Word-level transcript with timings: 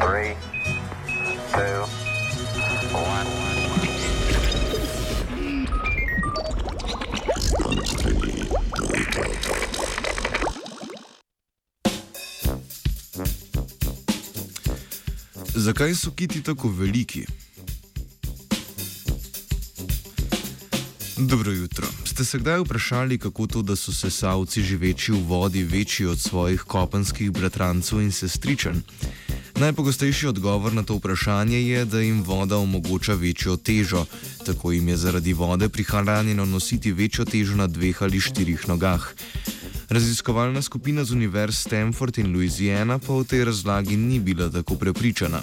Three, 0.00 0.34
two. 1.52 1.86
Zakaj 15.54 15.94
so 15.94 16.10
kiti 16.10 16.42
tako 16.42 16.68
veliki? 16.68 17.26
Dobro 21.16 21.52
jutro. 21.52 21.86
Ste 22.04 22.24
se 22.24 22.38
kdaj 22.38 22.58
vprašali, 22.60 23.18
kako 23.18 23.46
to, 23.46 23.62
da 23.62 23.76
so 23.76 23.92
sesalci 23.92 24.62
živeči 24.62 25.12
v 25.12 25.22
vodi 25.26 25.62
večji 25.62 26.06
od 26.06 26.20
svojih 26.20 26.60
kopenskih 26.60 27.30
bratrancev 27.30 28.00
in 28.00 28.12
sestričen? 28.12 28.82
Najpogostejši 29.58 30.26
odgovor 30.26 30.72
na 30.72 30.82
to 30.82 30.94
vprašanje 30.94 31.62
je, 31.62 31.84
da 31.84 32.00
jim 32.00 32.22
voda 32.22 32.56
omogoča 32.56 33.14
večjo 33.14 33.56
težo, 33.56 34.06
tako 34.46 34.72
jim 34.72 34.88
je 34.88 34.96
zaradi 34.96 35.32
vode 35.32 35.68
prihranjeno 35.68 36.44
nositi 36.44 36.92
večjo 36.92 37.24
težo 37.24 37.56
na 37.56 37.66
dveh 37.66 38.02
ali 38.02 38.20
štirih 38.20 38.68
nogah. 38.68 39.14
Raziskovalna 39.88 40.62
skupina 40.62 41.04
z 41.04 41.12
univerz 41.12 41.58
Stanford 41.58 42.18
in 42.18 42.32
Louisiana 42.32 42.98
pa 42.98 43.12
o 43.12 43.24
tej 43.24 43.44
razlagi 43.44 43.96
ni 43.96 44.20
bila 44.20 44.50
tako 44.50 44.74
prepričana. 44.74 45.42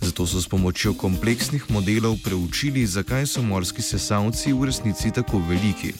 Zato 0.00 0.26
so 0.26 0.40
s 0.40 0.48
pomočjo 0.48 0.94
kompleksnih 0.94 1.70
modelov 1.70 2.16
preučili, 2.24 2.86
zakaj 2.86 3.26
so 3.26 3.42
morski 3.42 3.82
sesalci 3.82 4.52
v 4.52 4.64
resnici 4.64 5.10
tako 5.10 5.38
veliki. 5.38 5.92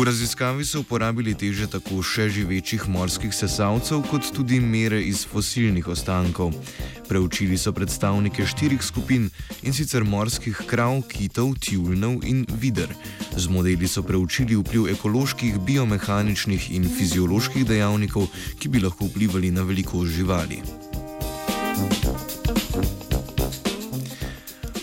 V 0.00 0.04
raziskavi 0.04 0.64
so 0.64 0.80
uporabili 0.80 1.34
teže 1.36 1.66
tako 1.68 1.98
še 2.00 2.30
živečih 2.32 2.86
morskih 2.88 3.34
sesalcev, 3.36 4.00
kot 4.08 4.30
tudi 4.32 4.56
mere 4.56 4.96
iz 4.96 5.26
fosilnih 5.28 5.90
ostankov. 5.92 6.56
Preučili 7.04 7.58
so 7.60 7.68
predstavnike 7.76 8.46
štirih 8.48 8.80
skupin 8.80 9.28
in 9.60 9.76
sicer 9.76 10.08
morskih 10.08 10.56
krav, 10.72 11.02
kitov, 11.04 11.52
tjulnov 11.60 12.24
in 12.24 12.46
vider. 12.48 12.88
Z 13.36 13.52
modeli 13.52 13.84
so 13.84 14.00
preučili 14.00 14.56
vpliv 14.56 14.88
ekoloških, 14.96 15.60
biomehaničnih 15.68 16.72
in 16.80 16.88
fizioloških 16.88 17.68
dejavnikov, 17.68 18.32
ki 18.56 18.72
bi 18.72 18.80
lahko 18.80 19.04
vplivali 19.04 19.52
na 19.52 19.68
velikost 19.68 20.16
živali. 20.16 20.64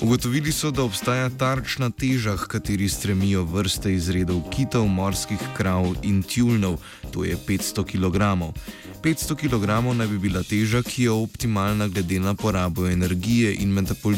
Ugotovili 0.01 0.51
so, 0.51 0.69
da 0.71 0.83
obstaja 0.83 1.29
tarčna 1.29 1.89
teža, 1.89 2.35
k 2.37 2.47
kateri 2.47 2.85
stremijo 2.89 3.41
vrste 3.43 3.93
izredov 3.93 4.43
kitov, 4.53 4.85
morskih 4.87 5.41
krav 5.57 5.95
in 6.03 6.21
tjulnov, 6.23 6.77
to 7.11 7.23
je 7.25 7.37
500 7.47 7.83
kg. 7.83 8.53
500 9.03 9.35
kg 9.35 9.95
naj 9.97 10.07
bi 10.07 10.17
bila 10.17 10.43
teža, 10.43 10.81
ki 10.83 11.03
je 11.03 11.11
optimalna 11.11 11.87
glede 11.87 12.19
na 12.19 12.33
porabo 12.33 12.87
energije 12.87 13.55
in 13.55 13.71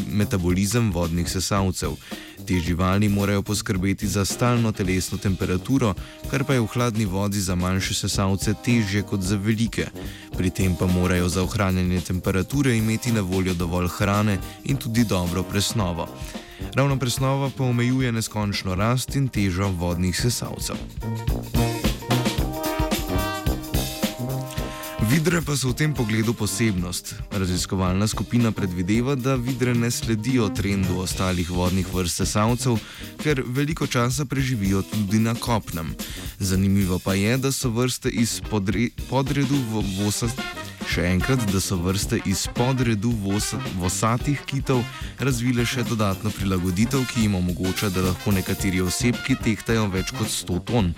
metabolizem 0.08 0.92
vodnih 0.92 1.30
sesalcev. 1.30 1.92
Te 2.48 2.60
živali 2.60 3.10
morajo 3.10 3.42
poskrbeti 3.42 4.08
za 4.08 4.26
stalno 4.26 4.72
telesno 4.72 5.18
temperaturo, 5.18 5.94
kar 6.32 6.44
pa 6.44 6.54
je 6.54 6.62
v 6.62 6.68
hladni 6.74 7.06
vodi 7.06 7.40
za 7.40 7.56
manjše 7.56 7.94
sesalce 7.94 8.54
težje 8.66 9.04
kot 9.04 9.22
za 9.22 9.36
velike. 9.36 9.88
Pri 10.38 10.50
tem 10.50 10.76
pa 10.76 10.88
morajo 10.88 11.30
za 11.30 11.44
ohranjanje 11.44 12.02
temperature 12.02 12.78
imeti 12.78 13.12
na 13.12 13.22
voljo 13.22 13.54
dovolj 13.54 13.88
hrane 13.88 14.38
in 14.64 14.78
tudi 14.78 15.04
dobro 15.04 15.44
presnovo. 15.44 16.08
Ravno 16.76 17.00
presnova 17.00 17.52
pa 17.58 17.64
omejuje 17.64 18.12
neskončno 18.12 18.76
rast 18.76 19.16
in 19.16 19.28
težo 19.28 19.68
vodnih 19.68 20.22
sesalcev. 20.22 20.76
Vidre 25.10 25.42
pa 25.42 25.58
so 25.58 25.74
v 25.74 25.74
tem 25.74 25.90
pogledu 25.90 26.38
posebnost. 26.38 27.16
Raziskovalna 27.34 28.06
skupina 28.08 28.52
predvideva, 28.54 29.16
da 29.16 29.34
vidre 29.36 29.74
ne 29.74 29.90
sledijo 29.92 30.50
trendu 30.54 31.00
ostalih 31.02 31.50
vodnih 31.50 31.88
vrst 31.94 32.22
sesalcev, 32.22 32.78
ker 33.18 33.42
veliko 33.42 33.88
časa 33.90 34.26
preživijo 34.30 34.84
tudi 34.86 35.18
na 35.20 35.34
kopnem. 35.34 35.96
Zanimivo 36.40 37.00
pa 37.02 37.18
je, 37.18 37.38
da 37.38 37.52
so 37.52 37.74
vrste 37.74 38.10
iz 38.14 38.38
podre, 38.50 38.94
podredu 39.10 39.58
vosa. 39.98 40.30
Še 40.90 41.04
enkrat, 41.06 41.44
da 41.54 41.60
so 41.62 41.76
vrste 41.78 42.18
iz 42.26 42.48
podredu 42.58 43.12
vos, 43.22 43.52
vosatih 43.78 44.40
kitov 44.50 44.80
razvile 45.22 45.62
še 45.62 45.84
dodatno 45.86 46.32
prilagoditev, 46.34 47.04
ki 47.12 47.28
jim 47.28 47.36
omogoča, 47.38 47.92
da 47.94 48.08
lahko 48.08 48.34
nekateri 48.34 48.82
osebki 48.82 49.36
tehtajo 49.38 49.86
več 49.94 50.10
kot 50.18 50.32
100 50.34 50.58
ton. 50.66 50.90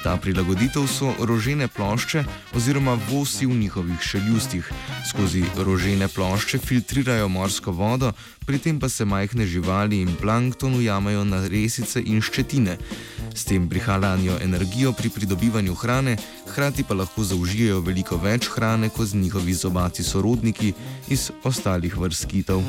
Ta 0.00 0.14
prilagoditev 0.16 0.88
so 0.88 1.12
rožene 1.28 1.68
plošče 1.68 2.24
oziroma 2.56 2.96
vosi 3.10 3.44
v 3.44 3.58
njihovih 3.60 4.00
šeljustih. 4.00 4.72
Skozi 5.10 5.44
rožene 5.60 6.08
plošče 6.08 6.62
filtrirajo 6.64 7.28
morsko 7.28 7.76
vodo, 7.76 8.14
pri 8.48 8.62
tem 8.62 8.80
pa 8.80 8.88
se 8.88 9.04
majhne 9.04 9.44
živali 9.44 10.00
in 10.00 10.16
plankton 10.16 10.80
ujamajo 10.80 11.28
na 11.28 11.44
resice 11.44 12.00
in 12.00 12.24
ščetine. 12.24 12.78
S 13.36 13.44
tem 13.44 13.68
prihranijo 13.68 14.38
energijo 14.42 14.92
pri 14.92 15.10
pridobivanju 15.10 15.74
hrane, 15.74 16.16
hkrati 16.48 16.84
pa 16.88 16.94
lahko 16.94 17.24
zaužijejo 17.24 17.80
veliko 17.80 18.16
več 18.16 18.48
hrane 18.48 18.88
kot 18.88 19.12
njihovi 19.12 19.54
zobati 19.54 20.02
sorodniki 20.02 20.72
iz 21.08 21.30
ostalih 21.44 21.98
vrst 21.98 22.26
kitov. 22.26 22.62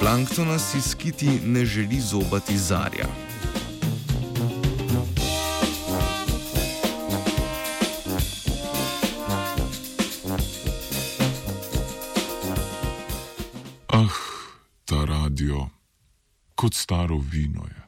Planktona 0.00 0.58
si 0.58 0.80
skiti 0.80 1.40
ne 1.44 1.64
želi 1.64 2.00
zobati 2.00 2.58
zarja. 2.58 3.06
Ah, 13.88 14.08
ta 14.84 15.04
radio, 15.04 15.68
kot 16.56 16.74
staro 16.74 17.18
vino 17.18 17.64
je. 17.66 17.82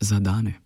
Zadane. 0.00 0.62